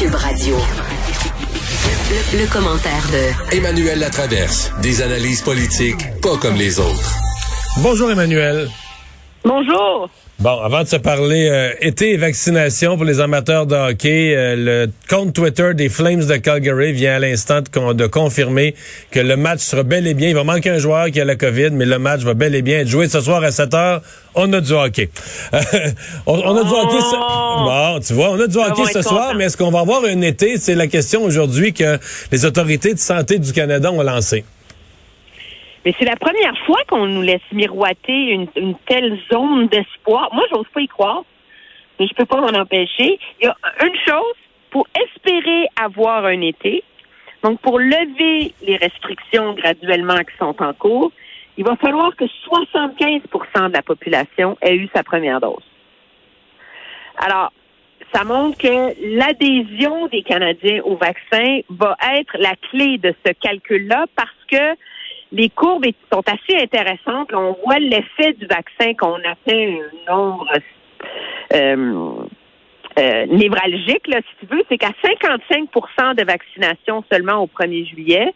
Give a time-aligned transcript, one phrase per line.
[0.00, 0.56] Cube Radio.
[2.10, 4.72] Le, le commentaire de Emmanuel Latraverse.
[4.80, 7.16] Des analyses politiques pas comme les autres.
[7.82, 8.70] Bonjour Emmanuel.
[9.44, 10.10] Bonjour.
[10.38, 14.54] Bon, avant de se parler euh, été et vaccination pour les amateurs de hockey, euh,
[14.86, 18.74] le compte Twitter des Flames de Calgary vient à l'instant de, con- de confirmer
[19.10, 20.28] que le match sera bel et bien.
[20.28, 22.60] Il va manquer un joueur qui a la COVID, mais le match va bel et
[22.62, 24.02] bien être joué ce soir à 7 heures.
[24.34, 25.08] On a du hockey.
[26.26, 27.00] on, on a du hockey.
[27.00, 29.38] ce- Bon, tu vois, on a du hockey ce soir, content.
[29.38, 30.58] mais est-ce qu'on va avoir un été?
[30.58, 31.98] C'est la question aujourd'hui que
[32.30, 34.44] les autorités de santé du Canada ont lancée.
[35.84, 40.28] Mais c'est la première fois qu'on nous laisse miroiter une, une telle zone d'espoir.
[40.32, 41.24] Moi, j'ose pas y croire,
[41.98, 43.18] mais je peux pas m'en empêcher.
[43.40, 44.34] Il y a une chose
[44.70, 46.84] pour espérer avoir un été.
[47.42, 51.12] Donc, pour lever les restrictions graduellement qui sont en cours,
[51.56, 55.64] il va falloir que 75% de la population ait eu sa première dose.
[57.16, 57.52] Alors,
[58.14, 64.06] ça montre que l'adhésion des Canadiens au vaccin va être la clé de ce calcul-là
[64.16, 64.76] parce que
[65.32, 67.32] les courbes sont assez intéressantes.
[67.32, 70.48] On voit l'effet du vaccin qu'on a fait un nombre
[71.52, 72.26] euh,
[72.98, 78.34] euh, névralgique, là, si tu veux, c'est qu'à 55% de vaccination seulement au 1er juillet,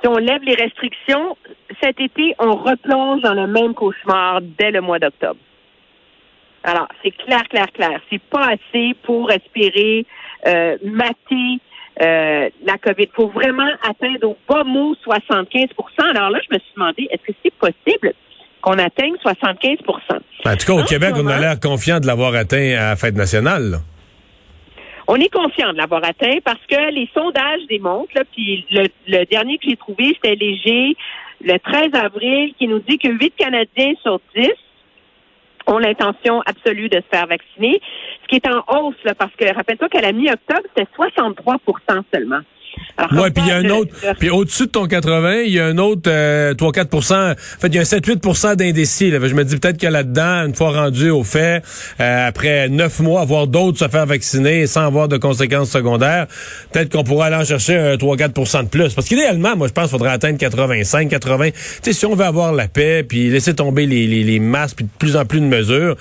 [0.00, 1.36] si on lève les restrictions,
[1.82, 5.40] cet été, on replonge dans le même cauchemar dès le mois d'octobre.
[6.62, 8.00] Alors, c'est clair, clair, clair.
[8.10, 10.06] C'est pas assez pour espérer
[10.46, 11.58] euh, mater
[12.00, 13.04] euh, la COVID.
[13.04, 15.68] Il faut vraiment atteindre au bas mot 75%
[16.14, 18.12] Alors là, je me suis demandé, est-ce que c'est possible
[18.62, 19.78] qu'on atteigne 75%
[20.44, 22.96] En tout cas, au En Québec, on a l'air confiant de l'avoir atteint à la
[22.96, 23.70] fête nationale.
[23.70, 23.78] là.
[25.08, 29.24] On est confiant de l'avoir atteint parce que les sondages démontrent, là, puis le, le
[29.24, 30.96] dernier que j'ai trouvé, c'était léger,
[31.42, 34.48] le 13 avril, qui nous dit que 8 Canadiens sur 10
[35.66, 37.80] ont l'intention absolue de se faire vacciner,
[38.30, 41.56] qui est en hausse, là, parce que rappelle-toi qu'à la mi-octobre, c'était 63
[42.14, 42.40] seulement.
[42.96, 43.92] Quand puis il y a un autre.
[44.20, 47.74] Puis au-dessus de ton 80, il y a un autre euh, 3-4 En fait, il
[47.74, 49.10] y a un 7-8 d'indécis.
[49.10, 49.18] là.
[49.26, 51.62] Je me dis peut-être que là-dedans, une fois rendu au fait,
[52.00, 56.26] euh, après neuf mois, voir d'autres se faire vacciner sans avoir de conséquences secondaires,
[56.72, 58.94] peut-être qu'on pourrait aller en chercher un 3-4 de plus.
[58.94, 61.50] Parce qu'idéalement, moi, je pense qu'il faudrait atteindre 85, 80.
[61.50, 64.76] Tu sais, si on veut avoir la paix, puis laisser tomber les, les, les masques,
[64.76, 65.96] puis de plus en plus de mesures,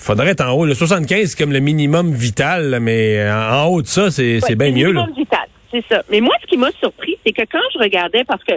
[0.00, 0.66] faudrait être en haut.
[0.66, 4.50] Le 75, c'est comme le minimum vital, mais en, en haut de ça, c'est c'est
[4.50, 4.92] Ouais, bien le mieux.
[4.92, 5.00] Là.
[5.06, 6.02] minimum vital, c'est ça.
[6.10, 8.54] Mais moi, ce qui m'a surpris, c'est que quand je regardais, parce que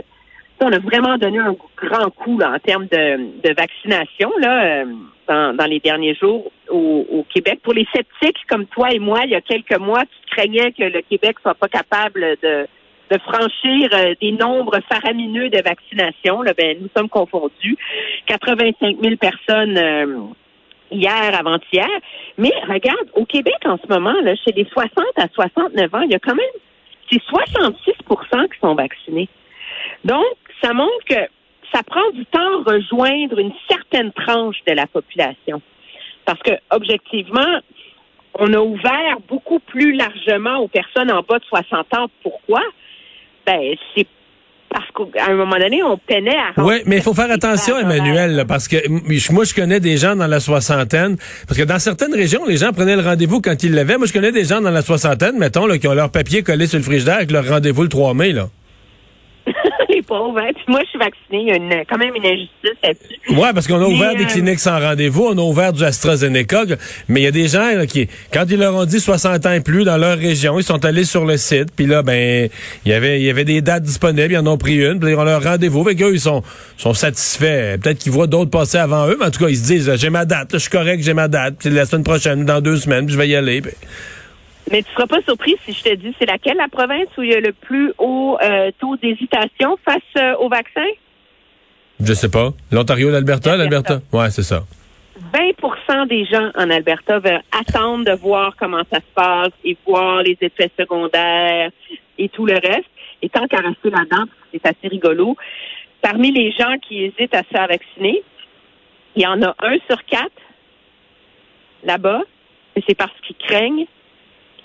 [0.62, 3.18] on a vraiment donné un grand coup là, en termes de,
[3.48, 4.86] de vaccination là, euh,
[5.28, 7.60] dans, dans les derniers jours au, au Québec.
[7.64, 10.84] Pour les sceptiques comme toi et moi, il y a quelques mois, tu craignais que
[10.84, 12.66] le Québec soit pas capable de,
[13.12, 16.42] de franchir euh, des nombres faramineux de vaccination.
[16.44, 17.76] Là, ben, nous sommes confondus.
[18.28, 20.18] 85 000 personnes euh,
[20.94, 21.90] hier, avant-hier.
[22.38, 26.12] Mais regarde, au Québec en ce moment, là, chez les 60 à 69 ans, il
[26.12, 26.46] y a quand même
[27.12, 29.30] c'est 66% qui sont vaccinés.
[30.06, 31.20] Donc, ça montre que
[31.74, 35.62] ça prend du temps à rejoindre une certaine tranche de la population.
[36.26, 37.60] Parce que, objectivement,
[38.36, 42.08] on a ouvert beaucoup plus largement aux personnes en bas de 60 ans.
[42.22, 42.62] Pourquoi?
[43.46, 44.08] Ben, c'est
[44.74, 47.78] parce qu'à un moment donné, on peinait à Oui, mais il faut faire attention.
[47.78, 48.78] Emmanuel, là, parce que
[49.32, 51.18] moi, je connais des gens dans la soixantaine,
[51.48, 53.98] parce que dans certaines régions, les gens prenaient le rendez-vous quand ils l'avaient.
[53.98, 56.68] Moi, je connais des gens dans la soixantaine, mettons, là, qui ont leur papier collé
[56.68, 58.34] sur le frigidaire avec leur rendez-vous le 3 mai.
[58.34, 58.50] Là.
[59.96, 60.38] Les pauvres.
[60.40, 60.52] Hein?
[60.56, 61.42] Puis moi, je suis vaccinée.
[61.42, 63.40] Il y a une- quand même une injustice là-dessus.
[63.40, 65.84] Ouais, parce qu'on a Mais, ouvert des euh, cliniques sans rendez-vous, on a ouvert du
[65.84, 66.64] AstraZeneca,
[67.08, 69.52] mais il y a des gens là, qui, quand ils leur ont dit 60 ans
[69.54, 72.50] et plus dans leur région, ils sont allés sur le site, puis là, ben,
[72.86, 75.12] il y avait, il y avait des dates disponibles, ils en ont pris une, puis
[75.12, 76.44] ils ont leur rendez-vous, avec eux, ils sont,
[76.78, 77.78] sont satisfaits.
[77.82, 80.10] Peut-être qu'ils voient d'autres passer avant eux, mais en tout cas, ils se disent, j'ai
[80.10, 82.78] ma date, là, je suis correct, j'ai ma date, puis la semaine prochaine, dans deux
[82.78, 83.62] semaines, puis je vais y aller.
[83.62, 83.72] puis-
[84.72, 87.32] Mais tu seras pas surpris si je te dis c'est laquelle la province où il
[87.32, 90.86] y a le plus haut euh, taux d'hésitation face euh, au vaccin?
[92.00, 92.50] Je sais pas.
[92.72, 94.00] L'Ontario, l'Alberta, L'Alberta.
[94.12, 94.64] Ouais, c'est ça.
[95.34, 100.24] 20% des gens en Alberta veulent attendre de voir comment ça se passe et voir
[100.24, 101.70] les effets secondaires
[102.18, 102.90] et tout le reste.
[103.22, 105.38] Et tant qu'à rester là-dedans, c'est assez rigolo.
[106.02, 108.24] Parmi les gens qui hésitent à se faire vacciner,
[109.16, 110.32] il y en a un sur quatre
[111.84, 112.22] là-bas,
[112.76, 113.86] et c'est parce qu'ils craignent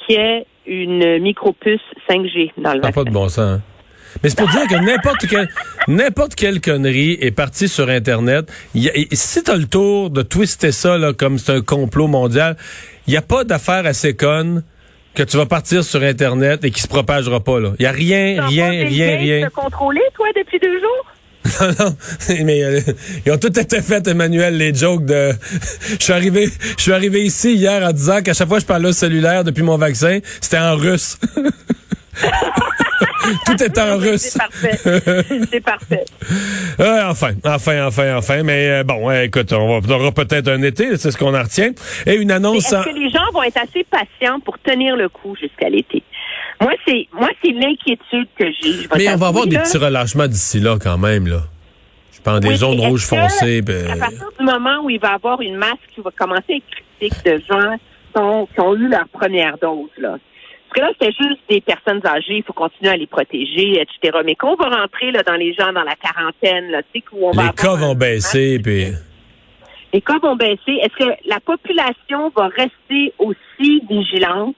[0.08, 2.92] qu'il y ait une micropuce 5G dans le vaccin.
[2.92, 3.38] pas de bon sens.
[3.38, 3.62] hein.
[4.22, 5.48] Mais c'est pour dire que n'importe quelle,
[5.86, 8.50] n'importe quelle connerie est partie sur Internet.
[8.74, 12.06] Y a- et si t'as le tour de twister ça là, comme c'est un complot
[12.08, 12.56] mondial,
[13.06, 14.64] il n'y a pas d'affaire assez conne
[15.14, 17.58] que tu vas partir sur Internet et qui se propagera pas.
[17.58, 19.48] Il n'y a rien, rien, rien, rien.
[19.48, 21.06] te contrôler, toi, depuis deux jours?
[21.60, 21.96] Non, non,
[22.44, 22.80] mais euh,
[23.24, 25.32] ils ont tout été fait, Emmanuel, les jokes de.
[25.98, 28.66] je suis arrivé, je suis arrivé ici hier en disant qu'à chaque fois que je
[28.66, 31.18] parlais au cellulaire depuis mon vaccin, c'était en russe.
[33.46, 34.22] tout est en russe.
[34.22, 34.78] C'est parfait.
[35.50, 36.04] C'est parfait.
[36.80, 38.42] Euh, enfin, enfin, enfin, enfin.
[38.42, 41.42] Mais euh, bon, euh, écoute, on, va, aura peut-être un été, c'est ce qu'on en
[41.42, 41.72] retient.
[42.06, 42.72] Et une annonce.
[42.72, 46.02] Est-ce que les gens vont être assez patients pour tenir le coup jusqu'à l'été?
[46.60, 48.88] Moi, c'est moi, c'est l'inquiétude que j'ai.
[48.96, 49.62] Mais on va avoir des là.
[49.62, 51.42] petits relâchements d'ici là quand même, là.
[52.12, 53.62] Je pense des Oui, zones puis est-ce rouges foncées.
[53.62, 56.44] ben, À partir du moment où il va y avoir une masse qui va commencer
[56.50, 56.64] à être
[56.98, 57.76] critique de gens
[58.12, 60.16] qui ont, qui ont eu leur première dose, là?
[60.68, 64.18] Parce que là, c'était juste des personnes âgées, il faut continuer à les protéger, etc.
[64.24, 67.28] Mais qu'on va rentrer là, dans les gens dans la quarantaine, là, tu sais, où
[67.28, 68.88] on va les cas vont baisser, puis.
[69.94, 70.72] les cas vont baisser.
[70.82, 74.56] Est-ce que la population va rester aussi vigilante?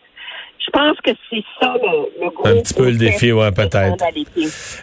[0.72, 3.96] Je pense que c'est ça le, le gros Un petit peu le défi, ouais, peut-être.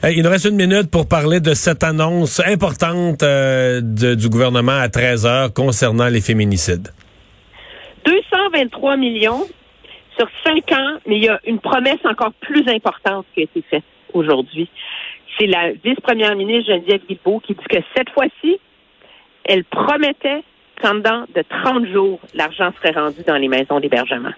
[0.03, 4.27] Hey, il nous reste une minute pour parler de cette annonce importante euh, de- du
[4.29, 6.89] gouvernement à 13 heures concernant les féminicides.
[8.05, 9.45] 223 millions
[10.17, 13.63] sur cinq ans, mais il y a une promesse encore plus importante qui a été
[13.69, 13.83] faite
[14.13, 14.69] aujourd'hui.
[15.39, 18.59] C'est la vice-première ministre Geneviève Guilbeault qui dit que cette fois-ci,
[19.45, 20.43] elle promettait
[20.81, 24.31] qu'en dedans de 30 jours, l'argent serait rendu dans les maisons d'hébergement.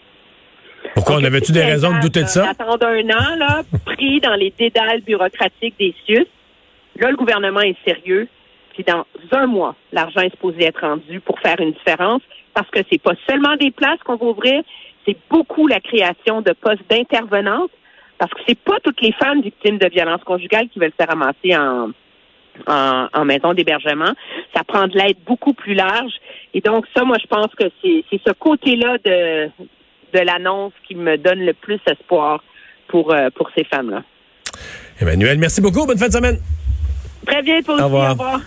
[0.99, 1.21] Pourquoi?
[1.21, 2.47] On avait-tu des raisons de douter de ça?
[2.47, 6.27] D'attendre un an, là, pris dans les dédales bureaucratiques des CIUS.
[6.97, 8.27] Là, le gouvernement est sérieux.
[8.73, 12.21] Puis dans un mois, l'argent est supposé être rendu pour faire une différence
[12.53, 14.61] parce que c'est pas seulement des places qu'on va ouvrir,
[15.05, 17.71] c'est beaucoup la création de postes d'intervenantes
[18.17, 21.55] parce que c'est pas toutes les femmes victimes de violences conjugales qui veulent se ramasser
[21.55, 21.91] en,
[22.67, 24.13] en, en maison d'hébergement.
[24.53, 26.11] Ça prend de l'aide beaucoup plus large.
[26.53, 29.49] Et donc, ça, moi, je pense que c'est ce côté-là de,
[30.13, 32.43] de l'annonce qui me donne le plus espoir
[32.87, 34.03] pour, euh, pour ces femmes-là.
[34.99, 35.85] Emmanuel, merci beaucoup.
[35.85, 36.39] Bonne fin de semaine.
[37.25, 37.83] Très bien, toi Au aussi.
[37.83, 38.41] Au revoir.